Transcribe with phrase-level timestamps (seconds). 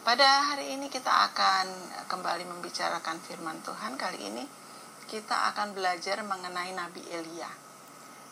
[0.00, 1.68] Pada hari ini kita akan
[2.08, 4.00] kembali membicarakan firman Tuhan.
[4.00, 4.48] Kali ini
[5.04, 7.52] kita akan belajar mengenai Nabi Elia.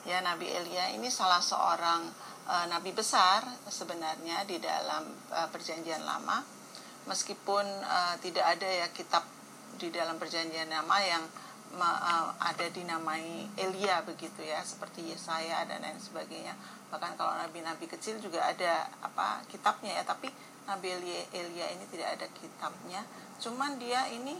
[0.08, 2.08] Ya, Nabi Elia ini salah seorang
[2.48, 6.40] uh, nabi besar sebenarnya di dalam uh, Perjanjian Lama.
[7.04, 9.28] Meskipun uh, tidak ada ya kitab
[9.76, 11.24] di dalam Perjanjian Lama yang
[12.40, 16.56] ada dinamai Elia begitu ya, seperti Yesaya dan lain sebagainya.
[16.88, 20.32] Bahkan kalau nabi-nabi kecil juga ada apa kitabnya ya, tapi
[20.68, 20.92] Nabi
[21.32, 23.00] Elia, ini tidak ada kitabnya.
[23.40, 24.36] Cuman dia ini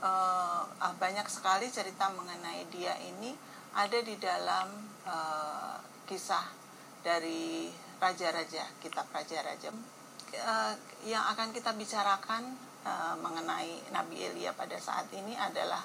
[0.00, 0.62] uh,
[0.96, 3.34] banyak sekali cerita mengenai dia ini
[3.74, 4.70] ada di dalam
[5.04, 6.46] uh, kisah
[7.02, 9.74] dari raja-raja, kitab raja-raja.
[10.36, 10.74] Uh,
[11.06, 12.54] yang akan kita bicarakan
[12.86, 15.82] uh, mengenai Nabi Elia pada saat ini adalah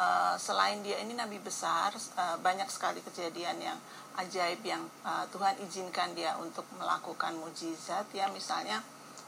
[0.00, 3.78] uh, selain dia ini nabi besar, uh, banyak sekali kejadian yang
[4.16, 8.80] ajaib yang uh, Tuhan izinkan dia untuk melakukan mujizat ya misalnya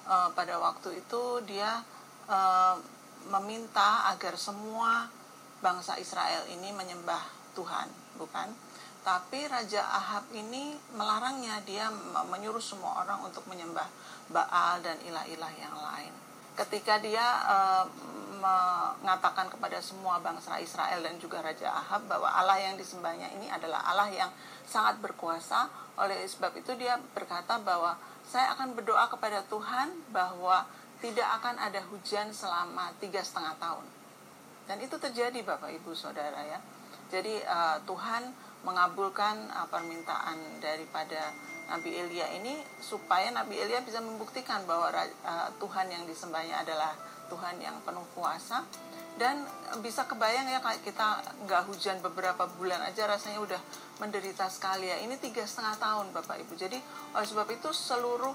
[0.09, 1.85] uh, pada waktu itu dia
[2.27, 2.77] uh,
[3.31, 5.07] meminta agar semua
[5.63, 7.23] bangsa Israel ini menyembah
[7.55, 7.87] Tuhan,
[8.19, 8.51] bukan?
[9.03, 11.91] Tapi Raja Ahab ini melarangnya, dia
[12.31, 13.87] menyuruh semua orang untuk menyembah
[14.31, 16.15] Baal dan ilah-ilah yang lain.
[16.53, 17.85] Ketika dia uh,
[18.43, 23.87] mengatakan kepada semua bangsa Israel dan juga Raja Ahab bahwa Allah yang disembahnya ini adalah
[23.87, 24.31] Allah yang
[24.67, 27.95] sangat berkuasa, oleh sebab itu dia berkata bahwa
[28.27, 30.67] saya akan berdoa kepada Tuhan bahwa
[30.99, 33.87] tidak akan ada hujan selama tiga setengah tahun.
[34.67, 36.59] Dan itu terjadi Bapak Ibu Saudara ya.
[37.11, 38.31] Jadi uh, Tuhan
[38.63, 41.35] mengabulkan uh, permintaan daripada
[41.73, 42.53] Nabi Elia ini
[42.85, 46.93] supaya Nabi Elia bisa membuktikan bahwa uh, Tuhan yang disembahnya adalah
[47.33, 48.61] Tuhan yang penuh kuasa.
[49.13, 49.45] Dan
[49.85, 53.61] bisa kebayang ya kayak kita nggak hujan beberapa bulan aja rasanya udah
[54.01, 55.01] menderita sekali ya.
[55.01, 56.53] Ini tiga setengah tahun bapak ibu.
[56.57, 56.77] Jadi
[57.13, 58.33] oleh sebab itu seluruh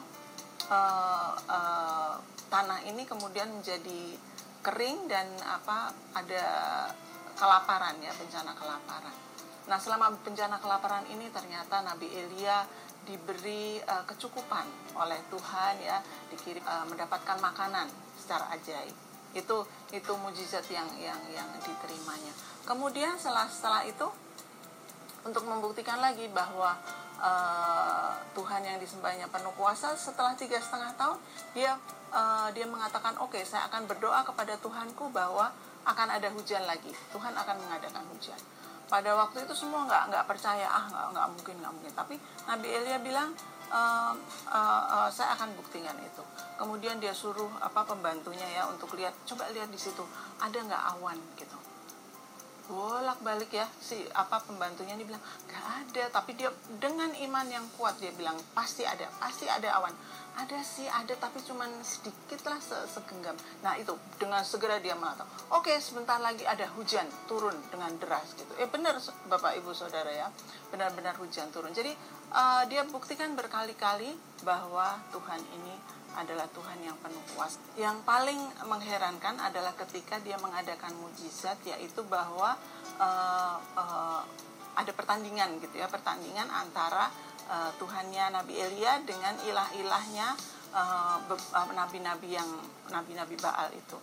[0.69, 2.13] uh, uh,
[2.49, 4.17] tanah ini kemudian menjadi
[4.61, 6.45] kering dan apa ada
[7.37, 9.15] kelaparan ya bencana kelaparan.
[9.67, 12.63] Nah selama bencana kelaparan ini ternyata Nabi Elia
[13.07, 14.67] diberi uh, kecukupan
[14.99, 15.97] oleh Tuhan ya
[16.27, 17.87] dikirim uh, mendapatkan makanan
[18.19, 18.93] secara ajaib.
[19.31, 19.63] Itu
[19.95, 22.35] itu mujizat yang yang yang diterimanya.
[22.67, 24.07] Kemudian setelah setelah itu
[25.23, 26.75] untuk membuktikan lagi bahwa
[27.23, 31.17] uh, Tuhan yang disembahnya penuh kuasa setelah tiga setengah tahun
[31.55, 31.79] dia
[32.11, 35.55] uh, dia mengatakan oke okay, saya akan berdoa kepada Tuhanku bahwa
[35.87, 36.91] akan ada hujan lagi.
[37.15, 38.39] Tuhan akan mengadakan hujan
[38.87, 40.67] pada waktu itu semua nggak nggak percaya.
[40.67, 41.93] Ah nggak mungkin nggak mungkin.
[41.93, 42.15] Tapi
[42.47, 43.29] Nabi Elia bilang
[43.71, 44.13] uh,
[44.47, 46.23] uh, uh, saya akan buktikan itu.
[46.55, 50.03] Kemudian dia suruh apa pembantunya ya untuk lihat coba lihat di situ
[50.39, 51.57] ada nggak awan gitu.
[52.67, 57.63] Bolak balik ya si apa pembantunya ini bilang nggak ada tapi dia dengan iman yang
[57.79, 59.95] kuat dia bilang pasti ada pasti ada awan
[60.37, 63.33] ada sih ada tapi cuman sedikit lah segenggam.
[63.65, 68.53] Nah itu dengan segera dia mengatakan oke sebentar lagi ada hujan turun dengan deras gitu.
[68.61, 70.29] Eh benar bapak ibu saudara ya.
[70.69, 71.73] Benar-benar hujan turun.
[71.73, 71.89] Jadi
[72.37, 74.13] uh, dia buktikan berkali-kali
[74.45, 77.57] bahwa Tuhan ini adalah Tuhan yang penuh kuasa.
[77.77, 82.57] Yang paling mengherankan adalah ketika dia mengadakan mujizat yaitu bahwa
[83.01, 84.21] uh, uh,
[84.77, 87.09] ada pertandingan gitu ya, pertandingan antara
[87.47, 90.35] uh, Tuhannya Nabi Elia dengan ilah-ilahnya
[91.73, 92.49] nabi-nabi uh, yang
[92.91, 93.97] nabi-nabi Baal itu.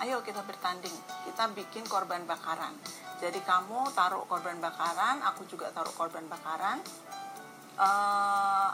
[0.00, 0.94] Ayo kita bertanding,
[1.28, 2.72] kita bikin korban bakaran.
[3.20, 6.80] Jadi kamu taruh korban bakaran, aku juga taruh korban bakaran.
[7.76, 8.72] Uh,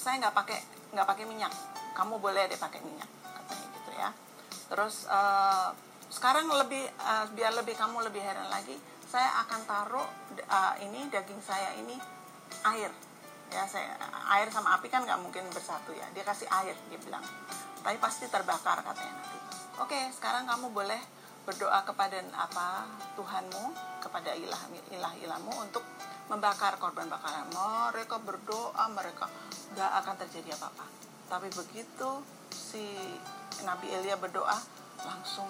[0.00, 0.58] saya nggak pakai
[0.96, 1.52] nggak pakai minyak
[1.94, 4.10] kamu boleh deh pakai minyak katanya gitu ya
[4.72, 5.76] terus uh,
[6.10, 8.74] sekarang lebih uh, biar lebih kamu lebih heran lagi
[9.06, 10.08] saya akan taruh
[10.48, 12.00] uh, ini daging saya ini
[12.64, 12.90] air
[13.50, 13.98] ya saya
[14.38, 16.06] air sama api kan nggak mungkin bersatu ya.
[16.14, 17.22] Dia kasih air dia bilang.
[17.80, 19.38] Tapi pasti terbakar katanya nanti.
[19.82, 21.00] Oke sekarang kamu boleh
[21.44, 22.86] berdoa kepada apa?
[23.18, 23.64] Tuhanmu
[24.00, 24.62] kepada ilah
[24.92, 25.82] ilah ilahmu untuk
[26.30, 27.50] membakar korban bakaran.
[27.50, 29.26] Mereka berdoa mereka
[29.74, 30.86] nggak akan terjadi apa-apa.
[31.30, 32.86] Tapi begitu si
[33.66, 34.56] Nabi Elia berdoa,
[35.02, 35.46] langsung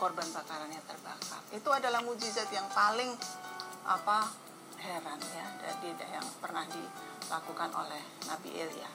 [0.00, 1.40] korban bakarannya terbakar.
[1.52, 3.12] Itu adalah mujizat yang paling
[3.84, 4.28] apa
[4.80, 8.90] heran ya dari yang pernah dilakukan oleh Nabi Elia.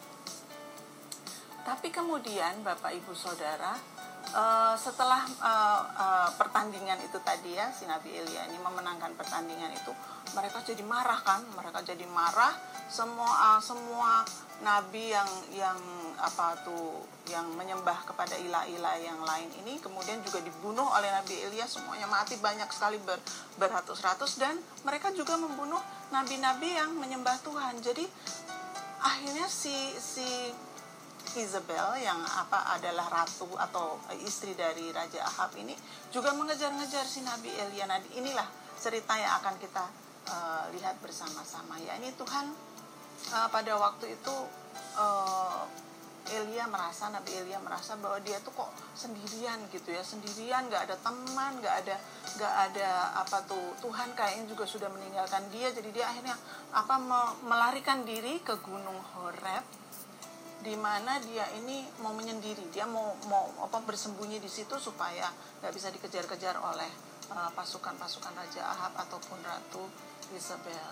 [1.66, 3.74] Tapi kemudian Bapak Ibu Saudara
[4.34, 9.94] uh, setelah uh, uh, pertandingan itu tadi ya si Nabi Elia ini memenangkan pertandingan itu
[10.36, 11.42] mereka jadi marah kan?
[11.56, 12.54] Mereka jadi marah.
[12.92, 14.22] Semua uh, semua
[14.62, 15.80] nabi yang yang
[16.16, 21.68] apa tuh yang menyembah kepada ilah-ilah yang lain ini kemudian juga dibunuh oleh Nabi Elia
[21.68, 23.18] semuanya mati banyak sekali ber,
[23.58, 24.38] beratus-ratus.
[24.38, 25.82] Dan mereka juga membunuh
[26.14, 27.82] nabi-nabi yang menyembah Tuhan.
[27.82, 28.06] Jadi
[29.02, 30.28] akhirnya si si
[31.36, 35.76] Isabel yang apa adalah ratu atau istri dari Raja Ahab ini
[36.14, 37.90] juga mengejar-ngejar si Nabi Elia.
[37.90, 38.48] Nah, inilah
[38.80, 39.84] cerita yang akan kita
[40.30, 41.78] uh, lihat bersama-sama.
[41.82, 42.52] Ya, ini Tuhan
[43.34, 44.36] uh, pada waktu itu
[44.98, 45.64] uh,
[46.26, 50.02] Elia merasa Nabi Elia merasa bahwa dia tuh kok sendirian gitu ya.
[50.02, 51.96] Sendirian nggak ada teman nggak ada
[52.34, 52.90] nggak ada
[53.22, 53.78] apa tuh.
[53.86, 55.70] Tuhan kayaknya juga sudah meninggalkan dia.
[55.70, 56.34] Jadi dia akhirnya
[56.74, 56.98] apa
[57.46, 59.62] melarikan diri ke Gunung Horeb
[60.66, 62.74] di mana dia ini mau menyendiri.
[62.74, 65.30] Dia mau mau apa bersembunyi di situ supaya
[65.62, 66.90] nggak bisa dikejar-kejar oleh
[67.30, 69.86] uh, pasukan-pasukan Raja Ahab ataupun Ratu
[70.34, 70.88] Isabel.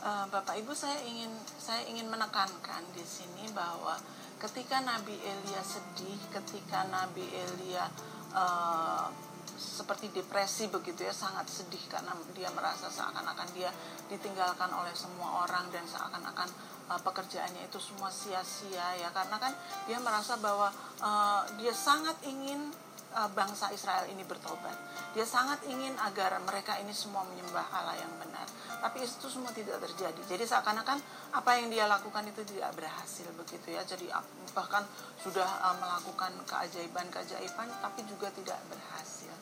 [0.00, 1.28] Uh, Bapak Ibu saya ingin
[1.60, 4.00] saya ingin menekankan di sini bahwa
[4.40, 7.84] ketika Nabi Elia sedih, ketika Nabi Elia
[8.32, 9.12] uh,
[9.60, 13.68] seperti depresi begitu ya, sangat sedih karena dia merasa seakan-akan dia
[14.08, 16.48] ditinggalkan oleh semua orang dan seakan-akan
[16.88, 19.52] uh, pekerjaannya itu semua sia-sia ya, karena kan
[19.84, 20.72] dia merasa bahwa
[21.04, 22.72] uh, dia sangat ingin
[23.10, 24.74] bangsa Israel ini bertobat.
[25.12, 28.46] Dia sangat ingin agar mereka ini semua menyembah Allah yang benar.
[28.80, 30.20] Tapi itu semua tidak terjadi.
[30.30, 30.98] Jadi seakan-akan
[31.34, 33.82] apa yang dia lakukan itu tidak berhasil begitu ya.
[33.82, 34.06] Jadi
[34.54, 34.86] bahkan
[35.18, 39.34] sudah uh, melakukan keajaiban-keajaiban tapi juga tidak berhasil.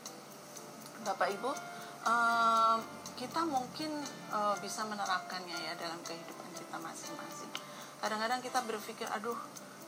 [1.05, 1.51] Bapak Ibu
[2.09, 2.77] uh,
[3.19, 3.91] kita mungkin
[4.63, 7.51] bisa menerapkannya ya dalam kehidupan kita masing-masing.
[7.99, 9.35] Kadang-kadang kita berpikir aduh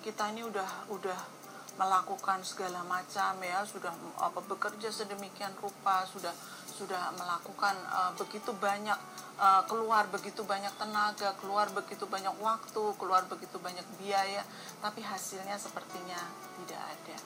[0.03, 1.40] kita ini udah udah
[1.79, 6.35] melakukan segala macam ya sudah apa bekerja sedemikian rupa sudah
[6.81, 8.97] sudah melakukan uh, begitu banyak
[9.37, 14.41] uh, keluar begitu banyak tenaga, keluar begitu banyak waktu, keluar begitu banyak biaya,
[14.81, 16.17] tapi hasilnya sepertinya
[16.65, 17.19] tidak ada.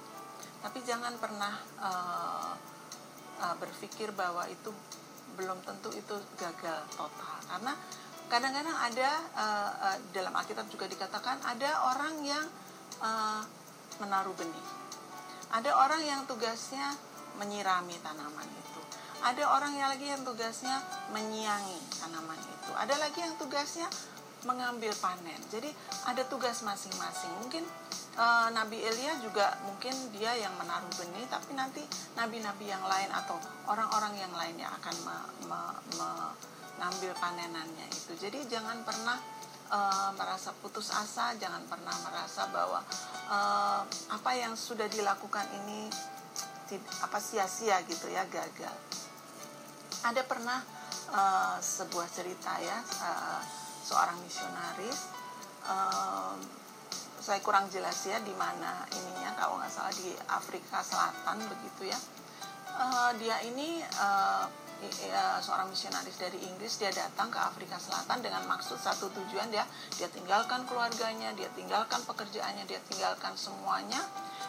[0.66, 2.52] Tapi jangan pernah uh,
[3.46, 4.74] uh, berpikir bahwa itu
[5.38, 7.78] belum tentu itu gagal total, karena
[8.26, 12.46] kadang-kadang ada uh, uh, dalam Alkitab juga dikatakan ada orang yang
[12.98, 13.42] uh,
[14.02, 14.66] menaruh benih,
[15.54, 16.94] ada orang yang tugasnya
[17.38, 18.80] menyirami tanaman itu.
[19.24, 20.76] Ada orang yang lagi yang tugasnya
[21.14, 22.70] menyiangi tanaman itu.
[22.76, 23.88] Ada lagi yang tugasnya
[24.44, 25.40] mengambil panen.
[25.48, 25.72] Jadi
[26.04, 27.32] ada tugas masing-masing.
[27.40, 27.64] Mungkin
[28.18, 31.80] e, Nabi Elia juga mungkin dia yang menaruh benih tapi nanti
[32.14, 35.16] nabi-nabi yang lain atau orang-orang yang lainnya akan me,
[35.48, 35.60] me,
[35.96, 38.12] mengambil panenannya itu.
[38.20, 39.16] Jadi jangan pernah
[39.68, 39.78] e,
[40.18, 42.80] merasa putus asa jangan pernah merasa bahwa
[43.28, 43.38] e,
[44.12, 45.88] apa yang sudah dilakukan ini
[47.04, 48.76] apa sia-sia gitu ya gagal.
[50.04, 50.60] Ada pernah
[51.12, 53.40] uh, sebuah cerita ya uh,
[53.84, 55.12] seorang misionaris
[55.68, 56.36] uh,
[57.24, 61.98] saya kurang jelas ya di mana ininya kalau nggak salah di Afrika Selatan begitu ya.
[62.74, 64.44] Uh, dia ini uh,
[65.40, 69.64] seorang misionaris dari Inggris dia datang ke Afrika Selatan dengan maksud satu tujuan dia
[69.96, 74.00] dia tinggalkan keluarganya dia tinggalkan pekerjaannya dia tinggalkan semuanya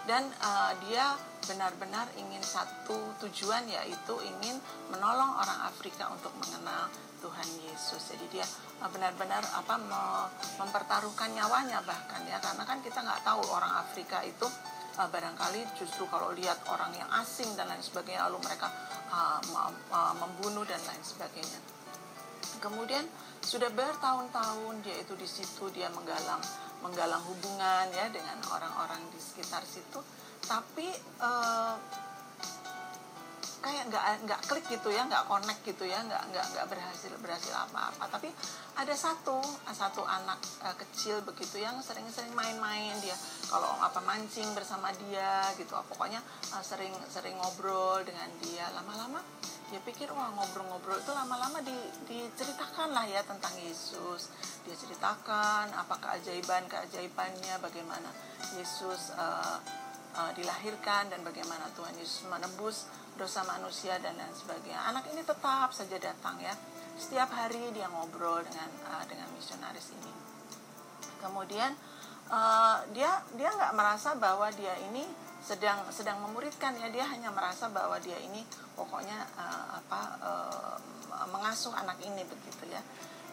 [0.05, 4.57] dan uh, dia benar-benar ingin satu tujuan yaitu ingin
[4.93, 6.89] menolong orang Afrika untuk mengenal
[7.21, 8.13] Tuhan Yesus.
[8.13, 8.45] Jadi dia
[8.81, 9.81] uh, benar-benar apa
[10.61, 14.45] mempertaruhkan nyawanya bahkan ya karena kan kita nggak tahu orang Afrika itu
[14.97, 18.71] uh, barangkali justru kalau lihat orang yang asing dan lain sebagainya lalu mereka
[19.11, 19.39] uh,
[19.91, 21.59] uh, membunuh dan lain sebagainya.
[22.63, 23.05] Kemudian
[23.43, 26.41] sudah bertahun-tahun dia itu di situ dia menggalang
[26.81, 30.01] menggalang hubungan ya dengan orang-orang di sekitar situ
[30.45, 30.89] tapi
[31.21, 31.75] uh,
[33.65, 37.53] kayak nggak nggak klik gitu ya nggak connect gitu ya nggak nggak nggak berhasil berhasil
[37.65, 38.05] apa-apa.
[38.13, 38.29] Tapi
[38.77, 39.41] ada satu
[39.73, 43.17] satu anak uh, kecil begitu yang sering-sering main-main dia.
[43.49, 45.73] Kalau apa mancing bersama dia gitu.
[45.89, 46.21] Pokoknya
[46.53, 48.69] uh, sering sering ngobrol dengan dia.
[48.77, 49.17] Lama-lama
[49.73, 51.73] dia pikir wah ngobrol-ngobrol itu lama-lama di,
[52.05, 54.29] diceritakan lah ya tentang Yesus.
[54.61, 58.13] Dia ceritakan apa keajaiban keajaibannya bagaimana
[58.53, 59.57] Yesus uh,
[60.37, 64.79] dilahirkan dan bagaimana Tuhan Yesus menebus dosa manusia dan lain sebagainya.
[64.91, 66.51] Anak ini tetap saja datang ya.
[66.95, 70.11] Setiap hari dia ngobrol dengan uh, dengan misionaris ini.
[71.19, 71.71] Kemudian
[72.31, 75.03] uh, dia dia nggak merasa bahwa dia ini
[75.43, 76.91] sedang sedang memuridkan ya.
[76.91, 78.43] Dia hanya merasa bahwa dia ini
[78.75, 80.75] pokoknya uh, apa uh,
[81.31, 82.83] mengasuh anak ini begitu ya.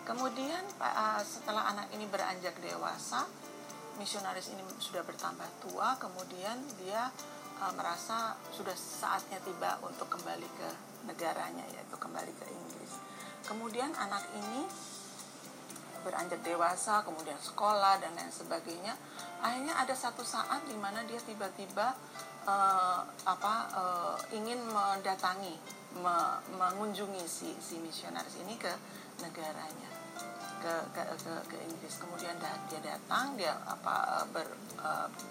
[0.03, 3.27] Kemudian uh, setelah anak ini beranjak dewasa
[3.99, 5.95] misionaris ini sudah bertambah tua.
[5.99, 7.11] Kemudian dia
[7.63, 10.69] uh, merasa sudah saatnya tiba untuk kembali ke
[11.07, 12.99] negaranya yaitu kembali ke Inggris
[13.47, 14.67] kemudian anak ini
[16.03, 18.95] beranjak dewasa, kemudian sekolah dan lain sebagainya.
[19.39, 21.95] Akhirnya ada satu saat di mana dia tiba-tiba
[22.47, 25.55] uh, apa uh, ingin mendatangi,
[26.03, 26.15] me,
[26.59, 28.71] mengunjungi si si misionaris ini ke
[29.23, 29.91] negaranya.
[30.63, 32.39] ke ke ke, ke Inggris kemudian
[32.71, 34.47] dia datang dia apa ber,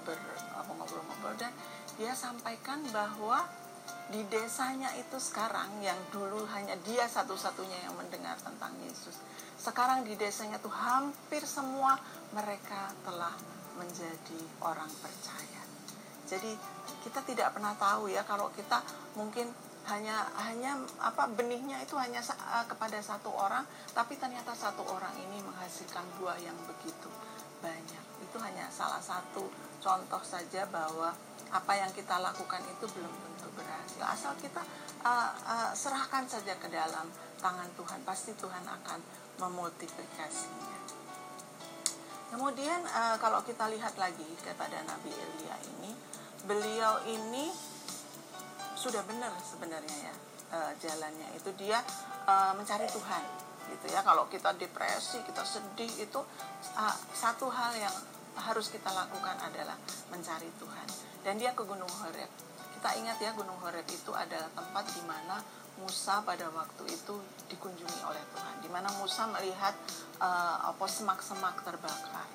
[0.03, 0.19] ber
[0.59, 1.55] apa ngobrol-ngobrol dan
[1.99, 3.43] dia sampaikan bahwa
[4.11, 9.15] di desanya itu sekarang yang dulu hanya dia satu-satunya yang mendengar tentang Yesus.
[9.55, 11.95] Sekarang di desanya tuh hampir semua
[12.35, 13.31] mereka telah
[13.79, 15.63] menjadi orang percaya.
[16.27, 16.51] Jadi
[17.07, 18.83] kita tidak pernah tahu ya kalau kita
[19.15, 19.47] mungkin
[19.89, 23.65] hanya hanya apa benihnya itu hanya uh, kepada satu orang
[23.97, 27.09] tapi ternyata satu orang ini menghasilkan buah yang begitu
[27.63, 28.03] banyak.
[28.21, 29.47] Itu hanya salah satu
[29.81, 31.11] contoh saja bahwa
[31.51, 34.01] apa yang kita lakukan itu belum tentu berhasil.
[34.07, 34.63] Asal kita
[35.03, 37.09] uh, uh, serahkan saja ke dalam
[37.41, 38.99] tangan Tuhan pasti Tuhan akan
[39.41, 40.71] memultiplikasinya
[42.31, 45.91] kemudian uh, kalau kita lihat lagi kepada Nabi Elia ini
[46.47, 47.51] beliau ini
[48.79, 50.13] sudah benar sebenarnya ya
[50.55, 51.51] uh, jalannya itu.
[51.59, 51.83] Dia
[52.25, 53.23] uh, mencari Tuhan
[53.75, 53.99] gitu ya.
[54.01, 56.21] Kalau kita depresi kita sedih itu
[56.79, 57.95] uh, satu hal yang
[58.37, 59.75] harus kita lakukan adalah
[60.11, 60.87] mencari Tuhan.
[61.21, 62.29] Dan dia ke Gunung Horeb.
[62.77, 65.37] Kita ingat ya Gunung Horeb itu adalah tempat di mana
[65.79, 67.15] Musa pada waktu itu
[67.49, 68.55] dikunjungi oleh Tuhan.
[68.61, 69.73] Di mana Musa melihat
[70.21, 72.27] uh, apa semak-semak terbakar.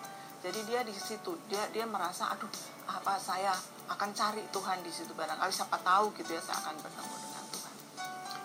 [0.45, 2.51] Jadi dia di situ dia dia merasa aduh
[2.87, 3.51] apa saya
[3.91, 5.11] akan cari Tuhan di situ?
[5.17, 7.75] Barangkali siapa tahu gitu ya saya akan bertemu dengan Tuhan.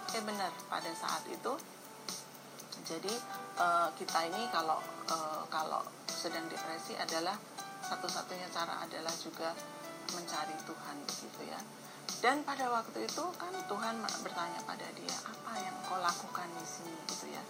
[0.10, 0.52] Oke benar.
[0.66, 1.54] Pada saat itu
[2.82, 3.14] jadi
[3.62, 5.86] uh, kita ini kalau uh, kalau
[6.22, 7.34] sedang depresi adalah
[7.82, 9.58] satu-satunya cara adalah juga
[10.14, 11.58] mencari Tuhan begitu ya.
[12.22, 16.94] Dan pada waktu itu kan Tuhan bertanya pada dia apa yang kau lakukan di sini
[17.10, 17.42] gitu ya.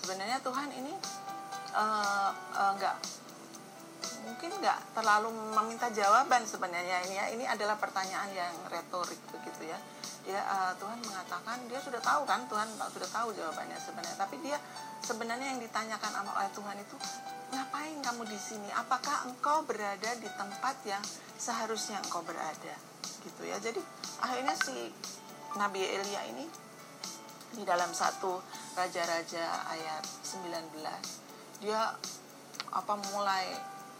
[0.00, 0.96] Sebenarnya Tuhan ini
[1.76, 2.96] uh, uh, nggak
[4.26, 7.06] mungkin nggak terlalu meminta jawaban sebenarnya.
[7.06, 9.78] Ini ya ini adalah pertanyaan yang retorik begitu ya.
[10.26, 14.18] Ya uh, Tuhan mengatakan dia sudah tahu kan Tuhan sudah tahu jawabannya sebenarnya.
[14.18, 14.58] Tapi dia
[15.06, 16.96] sebenarnya yang ditanyakan oleh Tuhan itu
[17.54, 18.68] ngapain kamu di sini?
[18.74, 21.02] Apakah engkau berada di tempat yang
[21.38, 22.74] seharusnya engkau berada?
[23.22, 23.62] Gitu ya.
[23.62, 23.78] Jadi
[24.18, 24.90] akhirnya si
[25.54, 26.44] Nabi Elia ini
[27.54, 28.42] di dalam satu
[28.76, 30.76] raja-raja ayat 19
[31.64, 31.96] dia
[32.68, 33.48] apa mulai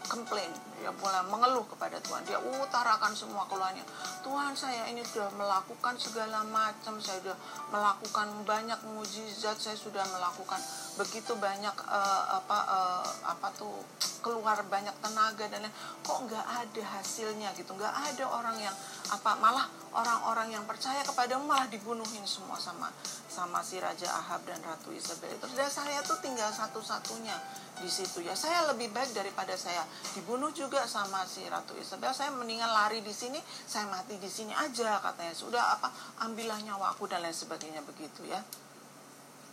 [0.05, 0.53] komplain.
[0.77, 2.21] Dia mulai mengeluh kepada Tuhan.
[2.29, 3.81] Dia utarakan semua keluhannya.
[4.21, 7.01] Tuhan saya ini sudah melakukan segala macam.
[7.01, 7.37] Saya sudah
[7.73, 9.57] melakukan banyak mujizat.
[9.57, 10.61] Saya sudah melakukan
[11.01, 13.73] begitu banyak uh, apa uh, apa tuh
[14.19, 17.73] keluar banyak tenaga dan lain kok nggak ada hasilnya gitu?
[17.73, 18.75] Nggak ada orang yang
[19.07, 22.91] apa malah orang-orang yang percaya kepadamu malah dibunuhin semua sama
[23.25, 25.33] sama si Raja Ahab dan Ratu Isabel.
[25.33, 27.33] Itu dan saya tuh tinggal satu-satunya
[27.81, 28.33] di situ ya.
[28.37, 32.13] Saya lebih baik daripada saya dibunuh juga sama si Ratu Isabel.
[32.13, 35.33] Saya mendingan lari di sini saya mati di sini aja katanya.
[35.33, 35.89] Sudah apa
[36.25, 38.41] ambillah nyawaku dan lain sebagainya begitu ya.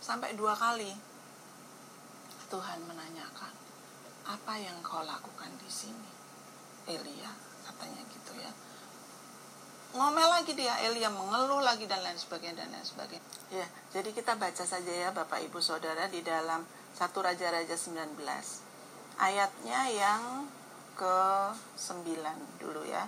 [0.01, 0.93] Sampai dua kali
[2.49, 3.64] Tuhan menanyakan
[4.25, 6.11] apa yang kau lakukan di sini
[6.85, 7.31] Elia
[7.65, 8.51] katanya gitu ya
[9.95, 14.37] ngomel lagi dia Elia mengeluh lagi dan lain sebagainya dan lain sebagainya ya jadi kita
[14.37, 16.65] baca saja ya Bapak Ibu Saudara di dalam
[16.95, 18.17] satu Raja-Raja 19
[19.19, 20.47] ayatnya yang
[20.95, 21.17] ke
[21.75, 23.05] 9 dulu ya.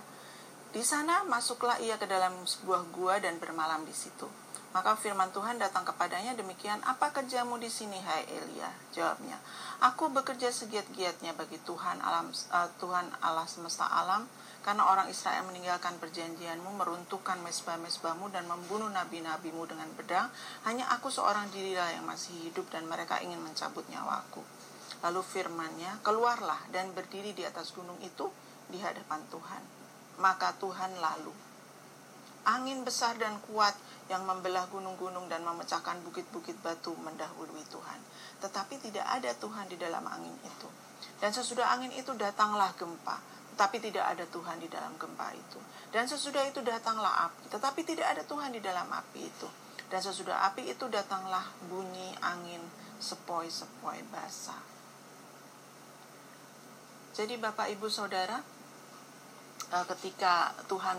[0.68, 4.28] Di sana masuklah ia ke dalam sebuah gua dan bermalam di situ.
[4.68, 8.68] Maka firman Tuhan datang kepadanya demikian, apa kerjamu di sini hai Elia?
[8.92, 9.40] Jawabnya,
[9.80, 14.28] aku bekerja segiat-giatnya bagi Tuhan alam uh, Tuhan Allah semesta alam
[14.68, 20.28] karena orang Israel meninggalkan perjanjianmu, meruntuhkan mesbah-mesbahmu dan membunuh nabi-nabimu dengan pedang,
[20.68, 24.44] hanya aku seorang dirilah yang masih hidup dan mereka ingin mencabut nyawaku.
[25.00, 28.28] Lalu firmannya, keluarlah dan berdiri di atas gunung itu
[28.68, 29.62] di hadapan Tuhan.
[30.20, 31.32] Maka Tuhan lalu.
[32.44, 33.72] Angin besar dan kuat
[34.08, 38.00] yang membelah gunung-gunung dan memecahkan bukit-bukit batu mendahului Tuhan.
[38.40, 40.68] Tetapi tidak ada Tuhan di dalam angin itu.
[41.20, 45.58] Dan sesudah angin itu datanglah gempa tetapi tidak ada Tuhan di dalam gempa itu.
[45.90, 49.50] Dan sesudah itu datanglah api, tetapi tidak ada Tuhan di dalam api itu.
[49.90, 52.62] Dan sesudah api itu datanglah bunyi angin
[53.02, 54.62] sepoi-sepoi basah.
[57.18, 58.38] Jadi Bapak Ibu Saudara,
[59.72, 60.98] eh, ketika Tuhan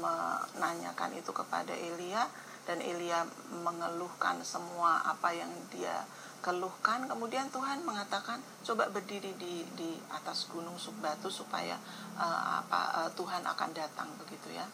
[0.00, 2.26] menanyakan itu kepada Elia
[2.66, 3.22] dan Elia
[3.62, 6.02] mengeluhkan semua apa yang dia
[6.46, 11.74] keluhkan kemudian Tuhan mengatakan coba berdiri di di atas gunung batu supaya
[12.14, 14.66] uh, apa uh, Tuhan akan datang begitu ya.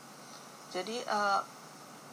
[0.68, 1.40] Jadi uh,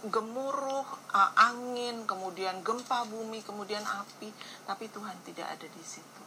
[0.08, 4.32] gemuruh uh, angin kemudian gempa bumi kemudian api
[4.63, 6.24] tapi Tuhan tidak ada di situ.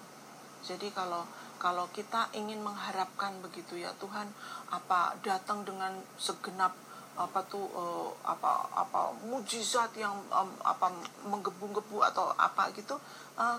[0.63, 1.25] Jadi kalau
[1.63, 4.27] kalau kita ingin mengharapkan begitu ya Tuhan
[4.75, 6.75] apa datang dengan segenap
[7.13, 10.91] apa tuh uh, apa apa mujizat yang um, apa
[11.29, 12.99] menggebu-gebu atau apa gitu
[13.39, 13.57] uh,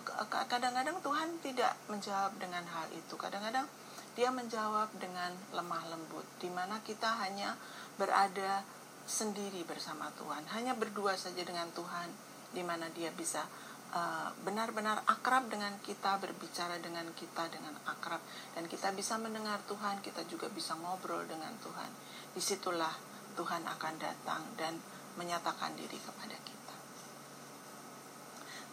[0.50, 3.14] kadang-kadang Tuhan tidak menjawab dengan hal itu.
[3.16, 3.70] Kadang-kadang
[4.18, 7.56] dia menjawab dengan lemah lembut di mana kita hanya
[7.96, 8.66] berada
[9.06, 12.10] sendiri bersama Tuhan hanya berdua saja dengan Tuhan
[12.54, 13.46] di mana dia bisa
[14.42, 18.20] benar-benar uh, akrab dengan kita, berbicara dengan kita dengan akrab,
[18.58, 21.90] dan kita bisa mendengar Tuhan, kita juga bisa ngobrol dengan Tuhan.
[22.34, 22.94] Di situlah
[23.38, 24.78] Tuhan akan datang dan
[25.18, 26.76] menyatakan diri kepada kita.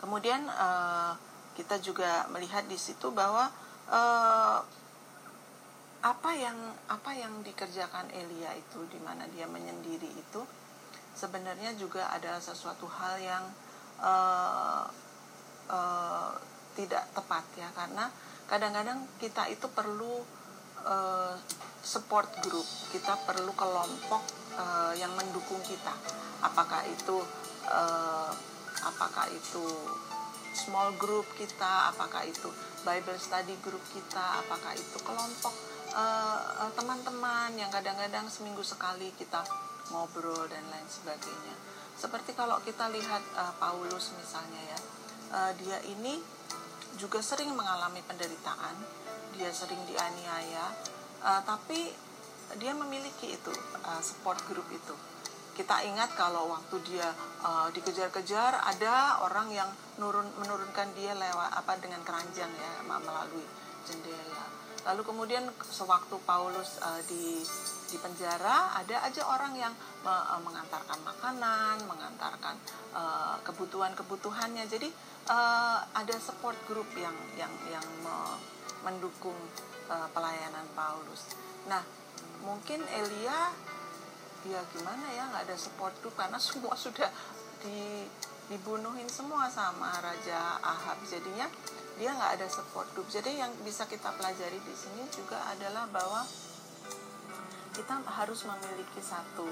[0.01, 1.13] Kemudian uh,
[1.53, 3.53] kita juga melihat di situ bahwa
[3.93, 4.59] uh,
[6.01, 6.57] apa yang
[6.89, 10.41] apa yang dikerjakan Elia itu di mana dia menyendiri itu
[11.13, 13.45] sebenarnya juga adalah sesuatu hal yang
[14.01, 14.89] uh,
[15.71, 16.35] uh,
[16.75, 18.11] tidak tepat ya karena
[18.51, 20.23] kadang-kadang kita itu perlu
[20.83, 21.35] uh,
[21.81, 22.67] support group.
[22.91, 24.23] Kita perlu kelompok
[24.59, 25.95] uh, yang mendukung kita.
[26.43, 27.23] Apakah itu
[27.71, 28.33] uh,
[28.85, 29.65] apakah itu
[30.51, 32.51] small group kita apakah itu
[32.83, 35.55] Bible study group kita apakah itu kelompok
[36.75, 39.43] teman-teman uh, yang kadang-kadang seminggu sekali kita
[39.91, 41.55] ngobrol dan lain sebagainya.
[41.99, 44.79] Seperti kalau kita lihat uh, Paulus misalnya ya
[45.31, 46.19] uh, dia ini
[46.99, 48.77] juga sering mengalami penderitaan.
[49.39, 50.67] Dia sering dianiaya.
[51.21, 51.91] Uh, tapi
[52.59, 53.53] dia memiliki itu
[53.87, 54.95] uh, support group itu.
[55.55, 57.09] Kita ingat kalau waktu dia
[57.45, 59.69] uh, dikejar-kejar ada orang yang
[60.01, 63.45] nurun menurunkan dia lewat apa dengan keranjang ya melalui
[63.85, 64.45] jendela.
[64.89, 67.45] Lalu kemudian sewaktu Paulus uh, di
[67.91, 69.75] di penjara ada aja orang yang
[70.07, 72.55] uh, mengantarkan makanan mengantarkan
[72.95, 74.65] uh, kebutuhan-kebutuhannya.
[74.71, 74.89] Jadi
[75.27, 78.17] uh, ada support group yang yang yang me,
[78.87, 79.37] mendukung
[79.91, 81.35] uh, pelayanan Paulus.
[81.67, 81.83] Nah
[82.47, 83.51] mungkin Elia
[84.49, 87.11] ya gimana ya nggak ada support group karena semua sudah
[87.61, 88.07] di
[88.51, 91.03] dibunuhin semua sama Raja Ahab.
[91.07, 91.51] Jadinya
[91.99, 93.11] dia nggak ada support group.
[93.11, 96.25] Jadi yang bisa kita pelajari di sini juga adalah bahwa
[97.75, 99.47] kita harus memiliki satu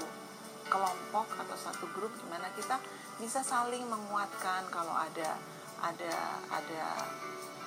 [0.69, 2.77] kelompok atau satu grup di mana kita
[3.17, 5.35] bisa saling menguatkan kalau ada
[5.81, 6.13] ada
[6.51, 6.83] ada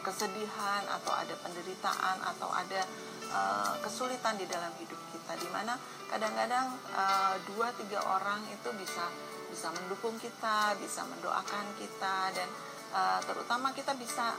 [0.03, 2.83] kesedihan atau ada penderitaan atau ada
[3.31, 5.38] uh, kesulitan di dalam hidup kita.
[5.38, 5.79] Di mana
[6.11, 9.07] kadang-kadang uh, dua tiga orang itu bisa
[9.53, 12.48] bisa mendukung kita bisa mendoakan kita dan
[12.96, 14.33] uh, terutama kita bisa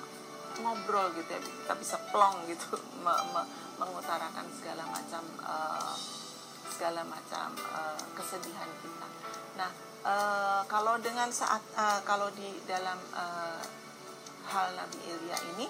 [0.61, 1.41] ngobrol gitu ya.
[1.41, 3.41] Kita bisa plong gitu me, me,
[3.81, 5.95] mengutarakan segala macam uh,
[6.69, 9.07] segala macam uh, kesedihan kita.
[9.57, 9.69] Nah
[10.05, 13.61] uh, kalau dengan saat uh, kalau di dalam uh,
[14.51, 15.67] hal Nabi Ilya ini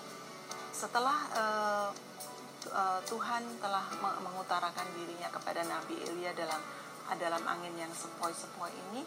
[0.74, 1.90] setelah uh,
[2.74, 6.62] uh, Tuhan telah mengutarakan dirinya kepada Nabi Ilya dalam
[7.20, 9.04] dalam angin yang sepoi-sepoi ini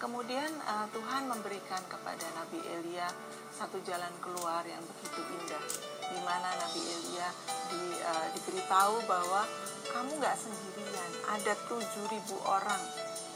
[0.00, 3.06] kemudian uh, Tuhan memberikan kepada Nabi Elia
[3.52, 5.64] satu jalan keluar yang begitu indah
[6.08, 7.28] di mana Nabi Elia
[7.68, 9.44] di, uh, diberitahu bahwa
[9.92, 12.16] kamu nggak sendirian ada 7000
[12.48, 12.82] orang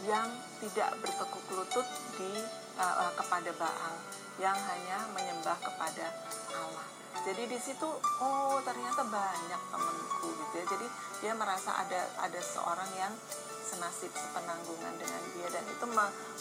[0.08, 0.26] yang
[0.64, 2.32] tidak bertekuk lutut di
[2.80, 3.94] uh, kepada Baal
[4.40, 6.10] yang hanya menyembah kepada
[6.56, 6.86] Allah.
[7.22, 7.86] Jadi di situ
[8.24, 10.64] oh ternyata banyak temanku gitu ya.
[10.66, 10.86] Jadi
[11.22, 13.12] dia merasa ada ada seorang yang
[13.64, 15.48] senasib sepenanggungan dengan dia.
[15.48, 15.86] Dan itu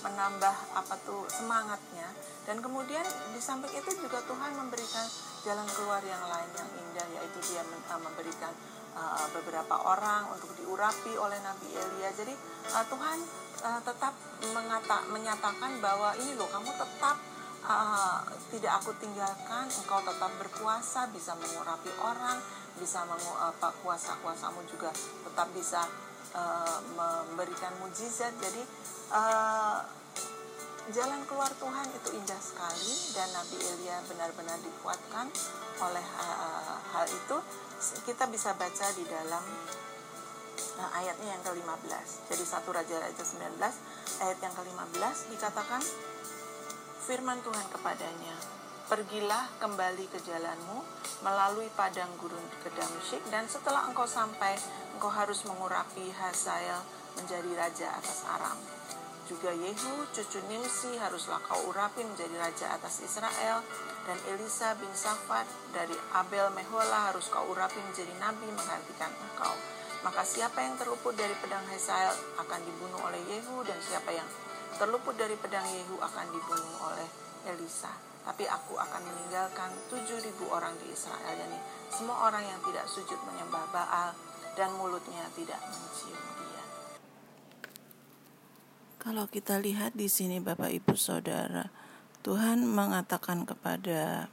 [0.03, 2.11] menambah apa tuh semangatnya.
[2.43, 5.07] Dan kemudian di samping itu juga Tuhan memberikan
[5.47, 7.63] jalan keluar yang lain yang indah yaitu dia
[7.95, 8.51] memberikan
[8.99, 12.11] uh, beberapa orang untuk diurapi oleh Nabi Elia.
[12.11, 12.35] Jadi
[12.75, 13.17] uh, Tuhan
[13.63, 14.13] uh, tetap
[14.51, 17.15] mengata, menyatakan bahwa ini loh kamu tetap
[17.63, 18.19] uh,
[18.51, 22.39] tidak aku tinggalkan engkau tetap berpuasa bisa mengurapi orang
[22.73, 25.85] bisa mengu, apa kuasa kuasamu juga tetap bisa
[26.31, 28.31] uh, memberikan mujizat.
[28.39, 28.63] Jadi
[29.11, 29.83] uh,
[30.95, 35.27] jalan keluar Tuhan itu indah sekali dan Nabi Elia benar-benar dikuatkan
[35.83, 37.37] oleh uh, hal itu.
[38.07, 39.43] Kita bisa baca di dalam
[40.79, 43.59] uh, ayatnya yang ke-15 jadi satu Raja Raja 19
[44.23, 45.81] ayat yang ke-15 dikatakan
[47.03, 48.35] firman Tuhan kepadanya,
[48.83, 50.83] Pergilah kembali ke jalanmu
[51.23, 54.59] melalui padang gurun ke Damsyik dan setelah engkau sampai
[54.99, 56.83] engkau harus mengurapi Hazael
[57.15, 58.59] menjadi raja atas Aram.
[59.23, 63.63] Juga Yehu cucu Nimsi haruslah kau urapi menjadi raja atas Israel
[64.03, 69.55] dan Elisa bin Safat dari Abel Mehola harus kau urapi menjadi nabi menggantikan engkau.
[70.03, 74.27] Maka siapa yang terluput dari pedang Hazael akan dibunuh oleh Yehu dan siapa yang
[74.75, 77.07] terluput dari pedang Yehu akan dibunuh oleh
[77.47, 78.12] Elisa.
[78.23, 81.59] Tapi aku akan meninggalkan 7000 orang di Israel, yakni
[81.91, 84.15] semua orang yang tidak sujud menyembah Baal
[84.55, 86.63] dan mulutnya tidak mencium dia.
[89.03, 91.67] Kalau kita lihat di sini Bapak Ibu Saudara,
[92.23, 94.31] Tuhan mengatakan kepada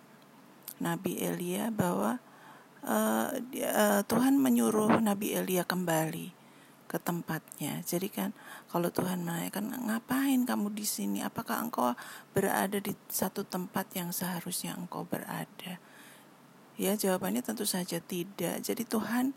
[0.78, 2.22] Nabi Elia bahwa
[2.86, 6.32] uh, uh, Tuhan menyuruh Nabi Elia kembali
[6.86, 7.82] ke tempatnya.
[7.82, 8.30] Jadi kan
[8.70, 11.18] kalau Tuhan menanyakan ngapain kamu di sini?
[11.26, 11.90] Apakah engkau
[12.30, 15.82] berada di satu tempat yang seharusnya engkau berada?
[16.78, 18.62] Ya jawabannya tentu saja tidak.
[18.62, 19.34] Jadi Tuhan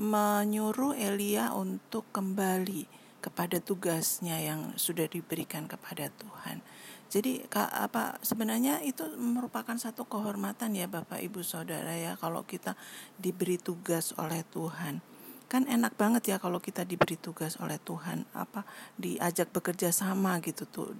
[0.00, 2.88] menyuruh Elia untuk kembali
[3.20, 6.64] kepada tugasnya yang sudah diberikan kepada Tuhan.
[7.12, 12.72] Jadi apa sebenarnya itu merupakan satu kehormatan ya Bapak Ibu Saudara ya kalau kita
[13.20, 15.11] diberi tugas oleh Tuhan.
[15.52, 18.64] Kan enak banget ya kalau kita diberi tugas oleh Tuhan apa
[18.96, 20.96] diajak bekerja sama gitu tuh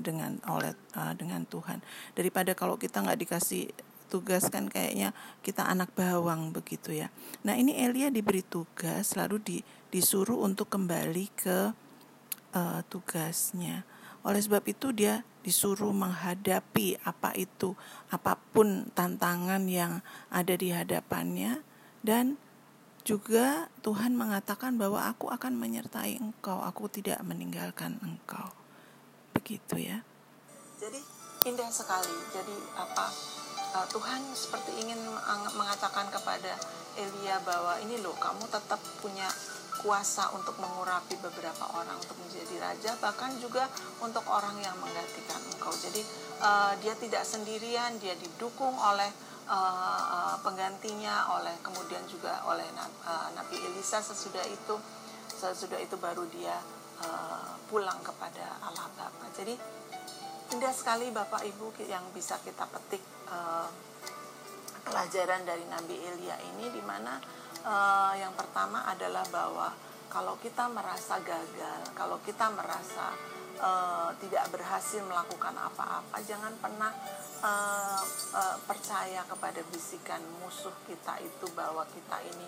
[0.00, 0.72] dengan oleh
[1.20, 1.84] dengan Tuhan
[2.16, 3.68] daripada kalau kita nggak dikasih
[4.08, 5.12] tugas kan kayaknya
[5.44, 7.12] kita anak bawang begitu ya.
[7.44, 9.58] Nah ini Elia diberi tugas lalu di
[9.92, 11.58] disuruh untuk kembali ke
[12.52, 13.84] uh, tugasnya.
[14.24, 17.74] Oleh sebab itu dia disuruh menghadapi apa itu,
[18.12, 19.98] apa pun tantangan yang
[20.30, 21.60] ada di hadapannya
[22.04, 22.38] dan
[23.02, 28.54] juga Tuhan mengatakan bahwa aku akan menyertai engkau, aku tidak meninggalkan engkau.
[29.34, 29.98] Begitu ya.
[30.78, 30.98] Jadi
[31.50, 32.14] indah sekali.
[32.30, 33.06] Jadi apa
[33.74, 35.00] uh, Tuhan seperti ingin
[35.58, 36.54] mengatakan kepada
[36.94, 39.26] Elia bahwa ini loh kamu tetap punya
[39.80, 43.66] kuasa untuk mengurapi beberapa orang untuk menjadi raja bahkan juga
[43.98, 46.02] untuk orang yang menggantikan engkau jadi
[46.38, 49.08] uh, dia tidak sendirian dia didukung oleh
[49.52, 54.74] uh, penggantinya oleh kemudian juga oleh uh, Nabi Elisa sesudah itu
[55.28, 56.56] sesudah itu baru dia
[57.04, 59.52] uh, pulang kepada Allah Bapa jadi
[60.56, 63.00] indah sekali Bapak Ibu yang bisa kita petik
[64.84, 67.16] pelajaran dari Nabi Elia ini di mana
[68.20, 69.72] yang pertama adalah bahwa
[70.12, 73.16] kalau kita merasa gagal, kalau kita merasa
[73.64, 76.92] uh, tidak berhasil melakukan apa-apa, jangan pernah
[77.42, 78.02] uh,
[78.32, 82.46] uh, percaya kepada bisikan musuh kita itu bahwa kita ini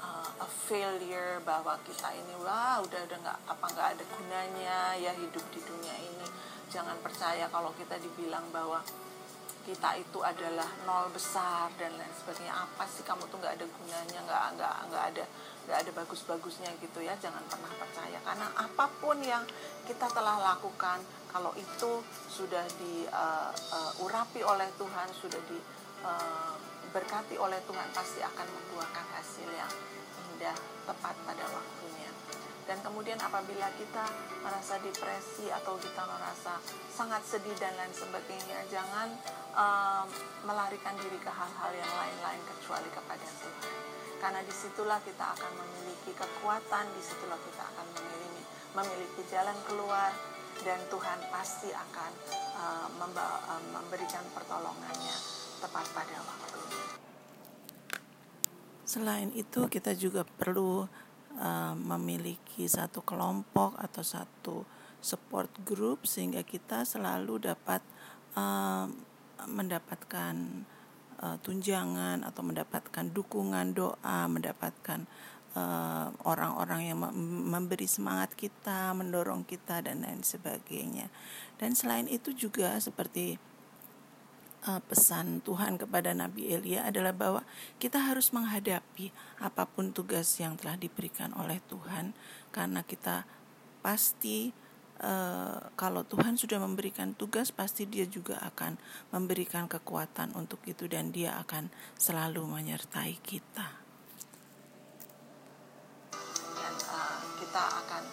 [0.00, 5.12] uh, a failure, bahwa kita ini wah udah udah nggak apa nggak ada gunanya ya
[5.18, 6.26] hidup di dunia ini.
[6.70, 8.82] Jangan percaya kalau kita dibilang bahwa
[9.66, 12.54] kita itu adalah nol besar dan lain sebagainya.
[12.54, 15.24] Apa sih kamu tuh nggak ada gunanya nggak nggak nggak ada
[15.66, 17.18] nggak ada bagus-bagusnya gitu ya.
[17.18, 18.18] Jangan pernah percaya.
[18.22, 19.42] Karena apa pun yang
[19.90, 21.02] kita telah lakukan
[21.36, 22.00] kalau itu
[22.32, 29.44] sudah diurapi uh, uh, oleh Tuhan sudah diberkati uh, oleh Tuhan pasti akan membuahkan hasil
[29.52, 29.68] yang
[30.32, 30.56] indah
[30.88, 32.08] tepat pada waktunya
[32.64, 34.08] dan kemudian apabila kita
[34.40, 36.56] merasa depresi atau kita merasa
[36.88, 39.12] sangat sedih dan lain sebagainya jangan
[39.52, 40.08] um,
[40.48, 43.74] melarikan diri ke hal-hal yang lain-lain kecuali kepada Tuhan.
[44.18, 48.42] Karena di situlah kita akan memiliki kekuatan, di situlah kita akan memiliki,
[48.74, 50.10] memiliki jalan keluar,
[50.64, 52.12] dan Tuhan pasti akan
[52.56, 55.16] uh, uh, memberikan pertolongannya
[55.60, 56.80] tepat pada waktunya.
[58.86, 60.86] Selain itu, kita juga perlu
[61.36, 64.56] uh, memiliki satu kelompok atau satu
[65.02, 67.82] support group sehingga kita selalu dapat
[68.38, 68.86] uh,
[69.44, 70.34] mendapatkan
[71.20, 75.04] uh, tunjangan atau mendapatkan dukungan doa, mendapatkan
[75.56, 76.98] eh, orang-orang uh, yang
[77.48, 81.08] memberi semangat kita, mendorong kita dan lain sebagainya.
[81.56, 83.40] Dan selain itu juga seperti
[84.68, 87.42] uh, pesan Tuhan kepada Nabi Elia adalah bahwa
[87.78, 92.12] kita harus menghadapi apa pun tugas yang telah diberikan oleh Tuhan
[92.50, 93.24] karena kita
[93.80, 94.52] pasti
[94.96, 98.80] Uh, kalau Tuhan sudah memberikan tugas pasti dia juga akan
[99.12, 101.68] memberikan kekuatan untuk itu dan dia akan
[102.00, 103.85] selalu menyertai kita
[107.56, 108.04] kita akan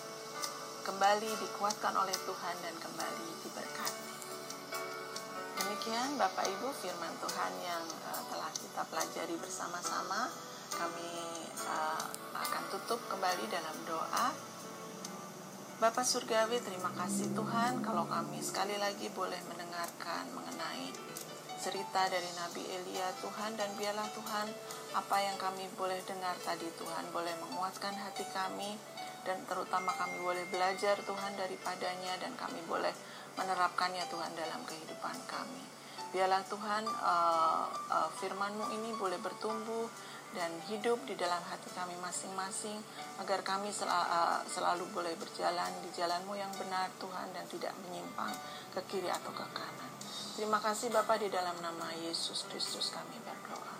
[0.88, 4.12] kembali dikuatkan oleh Tuhan dan kembali diberkati.
[5.60, 10.32] Demikian Bapak Ibu firman Tuhan yang uh, telah kita pelajari bersama-sama.
[10.80, 11.12] Kami
[11.60, 12.08] uh,
[12.40, 14.32] akan tutup kembali dalam doa.
[15.84, 20.88] Bapak Surgawi, terima kasih Tuhan kalau kami sekali lagi boleh mendengarkan mengenai
[21.60, 24.48] cerita dari Nabi Elia Tuhan dan biarlah Tuhan
[24.96, 28.93] apa yang kami boleh dengar tadi Tuhan boleh menguatkan hati kami
[29.24, 32.92] dan terutama kami boleh belajar Tuhan daripadanya dan kami boleh
[33.40, 35.64] menerapkannya Tuhan dalam kehidupan kami.
[36.14, 39.90] Biarlah Tuhan uh, uh, firman-Mu ini boleh bertumbuh
[40.38, 42.78] dan hidup di dalam hati kami masing-masing
[43.18, 48.34] agar kami sel uh, selalu boleh berjalan di jalanmu yang benar Tuhan dan tidak menyimpang
[48.78, 49.92] ke kiri atau ke kanan.
[50.38, 53.73] Terima kasih Bapak di dalam nama Yesus Kristus kami berdoa.